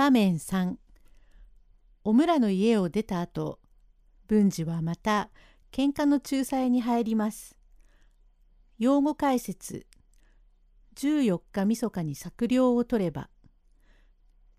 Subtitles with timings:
[0.00, 0.76] 場面3
[2.04, 3.58] お村の家を出た後
[4.28, 5.28] 文治はまた
[5.72, 7.54] 喧嘩の仲裁に入ります。
[8.78, 9.86] 用語解説
[10.96, 13.28] 14日みそかに作料を取れば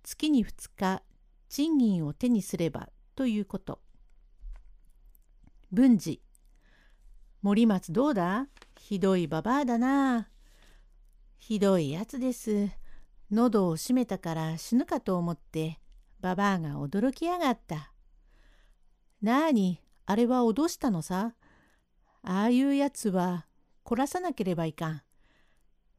[0.04, 1.02] 月に2日
[1.50, 3.80] 賃金を手にすればということ。
[5.72, 6.22] 文治
[7.42, 8.46] 森松どうだ？
[8.78, 10.30] ひどいババアだな。
[11.40, 12.70] ひどいやつです。
[13.32, 15.80] 喉を閉めたから死ぬかと思って
[16.20, 17.94] ババアが驚きやがった。
[19.22, 21.34] なあにあれは脅したのさ。
[22.24, 23.48] ああいうやつは
[23.84, 25.02] 凝らさなければいかん。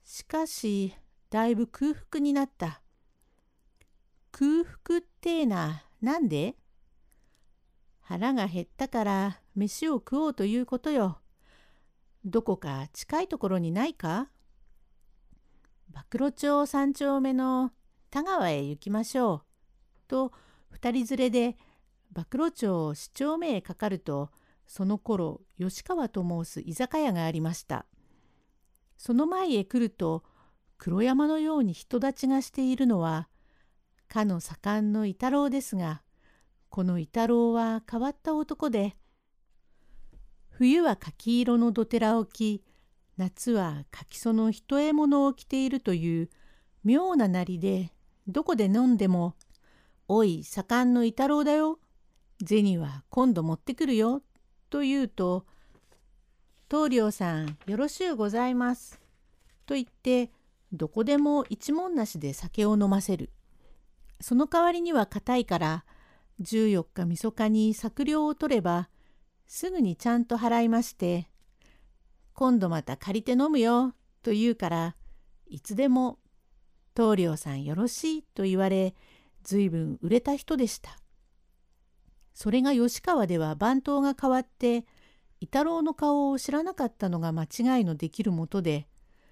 [0.05, 0.95] しかし
[1.31, 2.83] だいぶ空腹になった。
[4.31, 6.57] 空腹ってえななんで
[8.01, 11.19] 腹が減ったから飯を食おうということよ。
[12.25, 14.29] どこか近いところにないか?
[15.93, 17.71] 暴露町三丁目の
[18.11, 19.43] 田川へ行きましょう。
[20.09, 20.33] と
[20.71, 21.57] 二人連れで
[22.11, 24.31] 暴露町四丁目へかかると
[24.67, 27.87] その頃吉川と申す居酒屋がありました。
[28.97, 30.25] その前へ来ると
[30.79, 33.29] 黒山のように人立ちがしているのは
[34.09, 36.03] かの盛んの伊太郎ですが
[36.71, 38.97] この伊太郎は変わった男で
[40.51, 42.63] 冬は柿色のどてらを着
[43.17, 46.31] 夏は柿その一獲物を着ているという
[46.85, 47.93] 妙ななりで
[48.27, 49.35] どこで飲んでも
[50.09, 51.79] 「おい盛んの伊太郎だよ
[52.45, 54.23] 銭は今度持ってくるよ」
[54.71, 55.47] と言うと
[56.69, 59.01] 「棟梁さんよろしゅうございます」
[59.67, 60.31] と言って
[60.73, 63.31] どこでも一文なしで酒を飲ませる。
[64.21, 65.85] その代わりには硬いから
[66.41, 68.89] 14日みそかに作料を取れば
[69.47, 71.29] すぐにちゃんと払いまして
[72.35, 74.97] 今度また借りて飲むよと言うから
[75.47, 76.19] いつでも
[76.95, 78.95] 棟梁さんよろしいと言われ
[79.43, 80.99] ずいぶん売れた人でした。
[82.35, 84.87] それが吉川では番頭が変わって
[85.41, 88.89] 伊太郎の顔を知らなかったのが間違いのできるもとで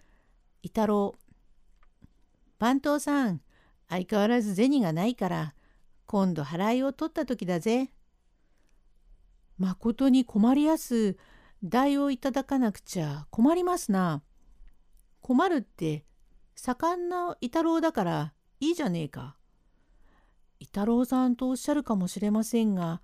[0.63, 1.15] 「伊太郎
[2.59, 3.41] 番頭さん
[3.89, 5.55] 相変わらず銭がないから
[6.07, 7.93] 今度払いを取った時だぜ。
[9.57, 11.17] まことに困りやす
[11.63, 14.23] 代をいただかなくちゃ困りますな。
[15.21, 16.05] 困るって
[16.55, 19.37] 盛んな伊太郎だからいいじゃねえか。
[20.59, 23.03] 伊太郎さんとおっしゃるかもしれませんが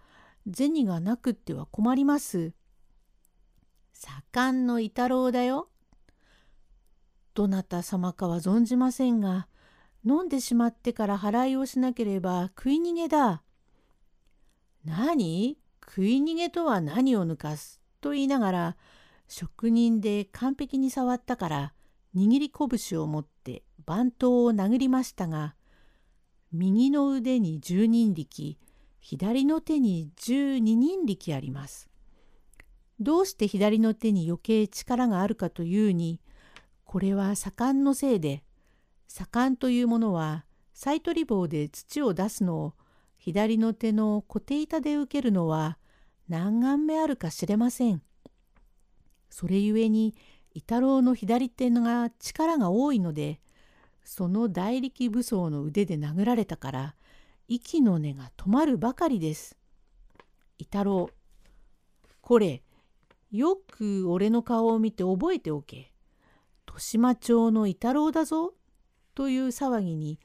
[0.55, 2.53] 銭がなくっては困ります。
[3.93, 5.69] 盛んの伊太郎だよ。
[7.35, 9.49] どなた様かは存じませんが
[10.05, 13.43] 飲んでしまってから払いをしなければ食い逃げだ。
[14.85, 15.59] 何？
[15.85, 17.81] 食い逃げとは何を抜かす？
[18.07, 18.77] と言いながら
[19.27, 21.73] 職人で完璧に触ったから
[22.15, 25.57] 握り拳を持って番頭を殴りましたが
[26.53, 28.59] 右の腕に十人力
[29.01, 31.89] 左の手に十二人力あります。
[33.01, 36.21] どうして左の手に余計力があるかというに
[36.85, 38.45] これは盛んのせいで
[39.09, 42.75] 盛んというものはサイトリ棒で土を出すのを
[43.19, 45.77] 左の手の固定板で受けるのは
[46.29, 48.03] 何眼目あるか知れません。
[49.31, 50.15] それゆえに
[50.55, 53.41] 伊太郎の左手が力が多いので
[54.03, 56.95] その大力武装の腕で殴られたから
[57.49, 59.57] 息の根が止まるばかりです。
[60.59, 61.11] 伊太郎
[62.23, 62.63] これ
[63.31, 65.93] よく俺の顔を見て覚えておけ。
[66.67, 68.55] 豊島町の伊太郎だぞ。
[69.15, 70.19] という騒ぎに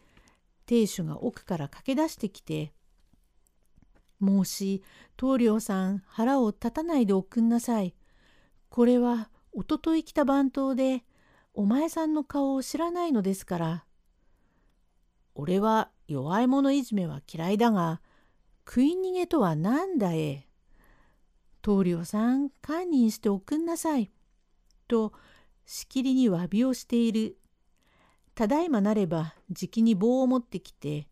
[0.65, 2.73] 亭主が奥から駆け出してきて
[4.21, 4.83] 「もし
[5.17, 7.95] 棟梁さん腹を立たないでおくんなさい。
[8.69, 11.03] これはおととい来た番頭で
[11.53, 13.85] お前さんの顔を知らないのですから。
[15.33, 18.01] 俺は弱い者いじめは嫌いだが
[18.65, 20.47] 食い逃げとは何だえ。
[21.61, 24.11] 棟梁さん堪忍しておくんなさい。
[24.87, 25.13] と
[25.65, 27.37] しきりに詫びをしている
[28.35, 31.07] ただいまなればじきに棒を持ってきて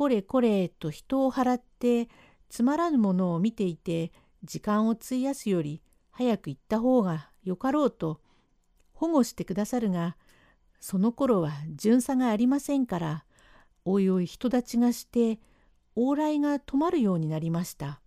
[0.00, 2.08] これこれと人を払って
[2.48, 4.12] つまらぬものを見ていて
[4.42, 8.22] 時間を費やすより早く行った方がよかろうと
[8.94, 10.16] 保護してくださるが
[10.80, 13.24] その頃は巡査がありませんから
[13.84, 15.38] おいおい人立ちがして
[15.94, 18.00] 往来が止まるようになりました。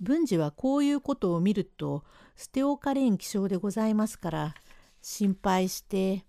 [0.00, 2.02] 文治はこういうことを見ると
[2.34, 4.54] 捨て置かれん気性でございますから
[5.00, 6.26] 心配して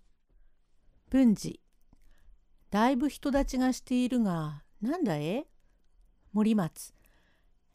[1.09, 1.61] 文治
[2.69, 5.45] だいぶ人立ちがしているがなんだえ？
[6.33, 6.93] 森松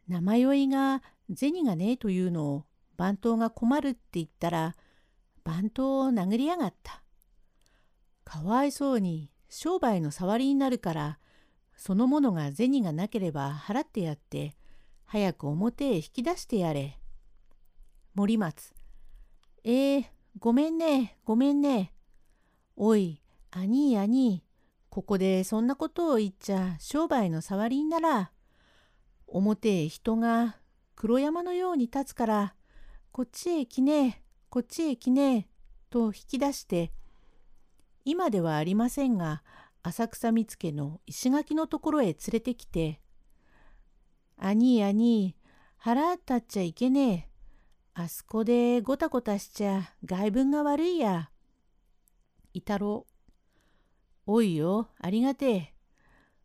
[0.06, 1.02] 生酔いが
[1.34, 2.64] 銭がねえというのを
[2.96, 4.76] 番頭が困るって言ったら
[5.44, 7.02] 番頭を殴りやがった。
[8.24, 11.18] かわいそうに商売の触りになるから
[11.76, 14.54] そのものが銭がなければ払ってやって
[15.04, 16.98] 早く表へ引き出してやれ。
[18.14, 18.74] 森松
[19.64, 20.04] えー、
[20.38, 21.92] ごめんねごめんね。
[22.76, 24.44] おい兄兄
[24.92, 28.30] ここでそんなことを言っちゃ商売の触りになら。
[29.26, 30.56] 表へ人が
[30.96, 32.54] 黒山のように立つから
[33.10, 35.46] こっちへ来ねえこっちへ来ねえ
[35.88, 36.92] と引き出して
[38.04, 39.42] 今ではありませんが
[39.82, 43.00] 浅草見附の石垣のところへ連れてきて
[44.36, 45.34] 「兄兄
[45.78, 47.28] 腹立っちゃいけねえ
[47.94, 51.30] あそこでごたごたしちゃ外分が悪いや」。
[52.52, 53.06] 伊太郎
[54.26, 55.74] おいよありがてえ。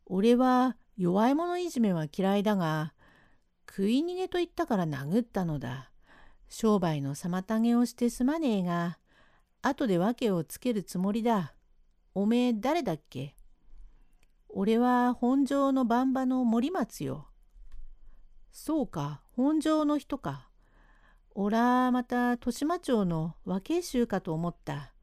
[0.06, 2.94] 俺は弱い者いじめは嫌いだが
[3.70, 5.92] 食い逃げと言ったから殴ったのだ。
[6.50, 8.98] 商売の妨げをしてすまねえが
[9.62, 11.54] 後で訳をつけるつもりだ。
[12.16, 13.36] おめえ誰だっけ？
[14.50, 17.28] 俺は本庄の番場の森松よ。
[18.52, 20.50] そうか、本庄の人か。
[21.36, 24.94] おらまた豊島町の和慶衆かと思った。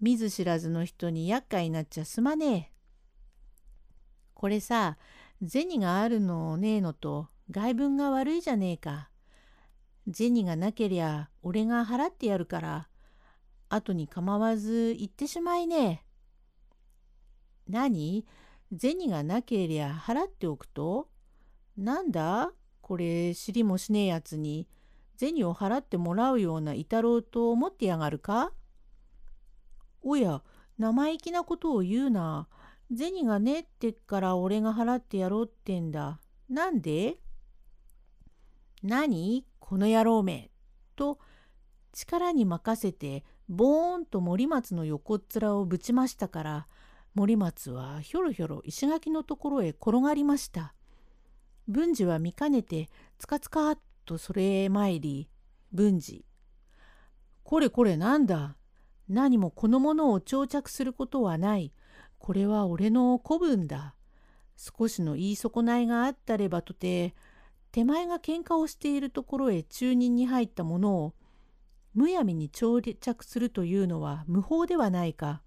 [0.00, 2.70] 見ず知らずの人に厄介になっちゃすまねえ。
[4.34, 4.98] これさ、
[5.46, 9.08] 銭があるのねえのと外分が悪いじゃねえか。
[10.12, 12.88] 銭がなけりゃ俺が払ってやるから、
[13.70, 16.04] 後に構わず行ってしまいね
[17.68, 17.72] え。
[17.72, 18.26] 何？
[18.76, 21.08] 銭がなけりゃ払っておくと？
[21.76, 22.52] なんだ？
[22.82, 24.68] これ知りもしねえやつに
[25.16, 28.52] 銭を払ってもらうような伊太郎と思ってやがるか？
[30.04, 30.42] おや
[30.78, 32.46] 生意気なことを言うな。
[32.96, 36.20] 銭がねってっから俺が払ってやろうってんだ。
[36.48, 37.16] なんで？
[38.82, 39.44] 何？
[39.58, 40.50] この野郎め。
[40.94, 41.18] と
[41.92, 46.66] 力に任せてボーンと森松の横っ面をぶちましたから
[47.14, 50.74] 森松はひょろひょろ石垣のところへ転がりました。
[51.66, 55.30] 文治は見かねてつかつかっとそれへ参り
[55.72, 56.26] 文治
[57.42, 58.56] これこれなんだ？
[59.08, 61.72] 何もこのものを長着することはない。
[62.18, 63.94] これは俺の子分だ。
[64.56, 67.14] 少しの言い損ないがあったればとて
[67.72, 71.14] 手前が喧嘩をしているところへ中任に入ったものを
[71.92, 75.42] むやみに長着するというのは無法ではないか。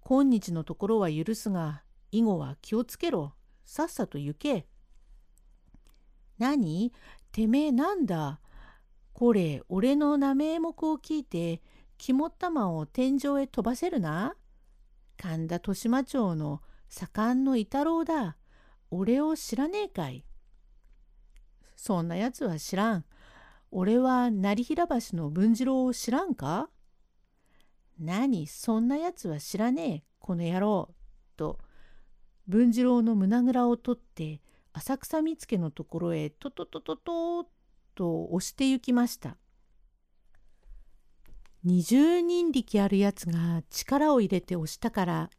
[0.00, 3.34] 今日のところは許すが以後は気をつけろ。
[3.64, 4.66] さっさと行け。
[6.38, 6.92] 何？
[7.30, 8.40] てめえなんだ？
[9.12, 11.60] これ俺の名名目を聞いて
[11.98, 14.34] 肝っ玉を天井へ飛ばせるな
[15.16, 18.36] 神田豊島町の盛んの伊太郎だ。
[18.90, 20.24] 俺を知らねえかい。
[21.76, 23.04] そんなやつは知らん。
[23.70, 26.70] 俺は成平橋の文次郎を知らんか？
[27.98, 30.94] 何、そんなやつは知らねえ、この野郎。
[31.36, 31.58] と、
[32.46, 34.40] 文次郎の胸ぐらを取って、
[34.72, 37.48] 浅草見附のところへととととと
[37.94, 39.36] と押して行きました。
[41.68, 45.30] 20人力あるやつが力を入れて押したから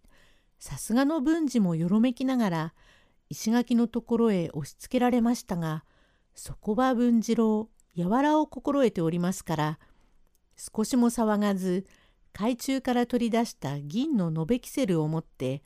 [0.60, 2.74] さすがの文治もよろめきながら
[3.30, 5.84] 石垣のところへ押しつけられましたが
[6.36, 9.80] そこは文次郎柔らを心得ておりますから
[10.56, 11.88] 少しも騒がず
[12.31, 15.64] 海中から取り出した銀の延べキセルを持って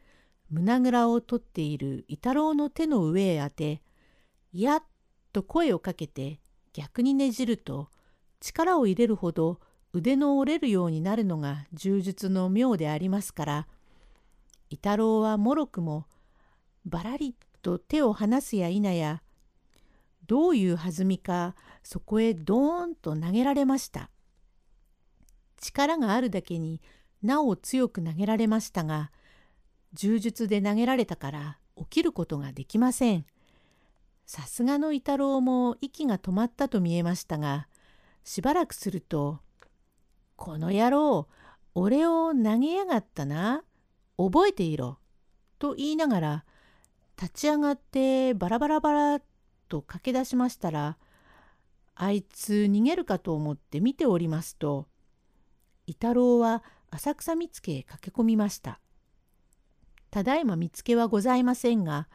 [0.50, 3.82] 胸ぐらを取っている伊太郎の手の上へ当て
[4.53, 4.84] 「やっ!」
[5.34, 6.39] と声をかけて
[6.72, 7.89] 逆にねじると
[8.39, 9.60] 力を入れるほど
[9.93, 13.67] 腕の折れるようになるのが柔術の妙でありますから
[14.69, 16.07] 伊太郎はもろくも
[16.85, 19.21] ばらりと手を離すや否や
[20.25, 24.09] どういう弾みかそこへドーンと投げられました。
[25.59, 26.81] 力があるだけに
[27.21, 29.12] なお強く投げられましたが
[29.93, 33.25] 柔術で投げられたから起きることができません。
[34.25, 37.67] さすがの伊太郎も息が止まったと見えましたが
[38.23, 39.39] しばらくすると
[40.36, 41.28] この野郎、
[41.75, 43.63] 俺を投げやがったな。
[44.18, 45.00] 覚えていろ。
[45.60, 46.46] と言いながら、
[47.20, 49.22] 立ち上がってバラバラバラ
[49.70, 50.98] と駆け出しましたら、
[51.96, 54.88] あいつ逃げるかと思って見ておりますと、
[55.86, 58.80] 伊太郎は浅草見附へ駆け込みました。
[60.12, 62.08] ただいま見つけはございませんが、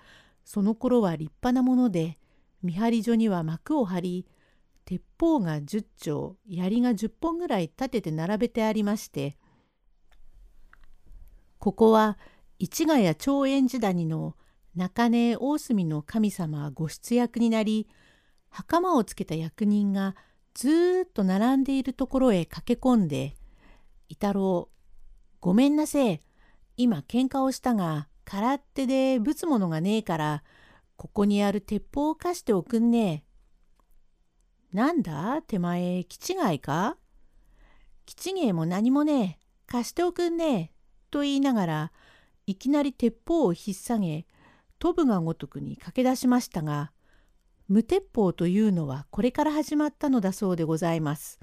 [0.45, 2.19] その頃は立派なもので、
[2.63, 4.27] 見張り所には幕を張り、
[4.89, 9.37] 鉄砲が10丁槍が10本ぐらい立てて並べてありまして
[11.59, 12.17] ここは
[12.59, 14.35] 市ヶ谷長円寺谷の
[14.75, 17.87] 中根大隅の神様ご出役になり
[18.49, 20.17] 袴をつけた役人が
[20.55, 23.37] ずっと並んでいるところへ駆け込んで
[24.09, 24.71] 「伊太郎
[25.39, 26.23] ごめんなせえ
[26.79, 30.43] 今喧嘩をしたが空手でぶつものがねえから
[30.97, 33.28] ここにある鉄砲を貸しておくんねえ。
[34.73, 35.43] なんだ？
[35.47, 36.97] 手前気違いか？
[38.05, 40.71] 気違いも何もねえ貸しておくんねえ。
[41.11, 41.93] と言いながら
[42.47, 44.27] いきなり鉄砲を引っ提げ
[44.79, 46.93] 飛ぶがごとくに駆け出しましたが
[47.69, 51.39] 無鉄砲というのはこれから始まったのだそうでございます。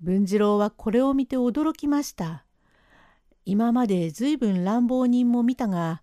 [0.00, 2.46] 文次郎はこれを見て驚きました。
[3.44, 6.02] 今まで随分乱暴人も見たが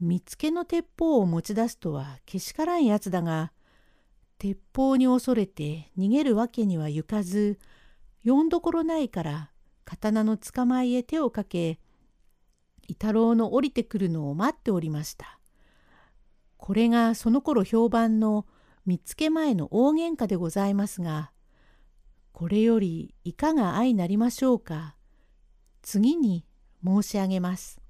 [0.00, 3.52] 見つけの鉄砲を持ち出すとはけしからんやつだが
[4.42, 7.60] 鉄砲に恐れて逃げるわけにはいかず
[8.24, 9.52] よんどころないから
[9.84, 11.78] 刀の捕まえへ手をかけ
[12.88, 15.38] 伊太郎の降りてくるのを待っておりました。
[16.56, 18.44] これがその頃評判の
[18.84, 21.30] 見つけ前の大喧嘩でございますが
[22.32, 24.96] これよりいかが相なりましょうか
[25.82, 26.44] 次に
[26.84, 27.80] 申し上げます。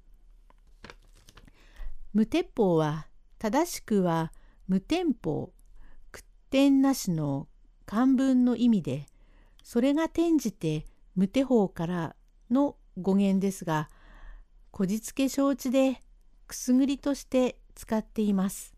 [2.13, 3.07] 無鉄砲は
[3.39, 4.31] 正しくは
[4.67, 5.51] 無鉄砲
[6.53, 7.47] 点なしの
[7.87, 9.07] 漢文の意味で
[9.63, 12.15] それが転じて無手法から
[12.51, 13.89] の語源ですが
[14.69, 15.99] こじつけ承知で
[16.45, 18.72] くすぐりとして使っています。